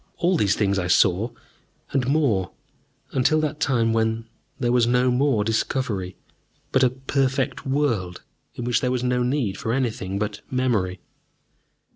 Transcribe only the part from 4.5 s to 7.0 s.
there was no more discovery, but a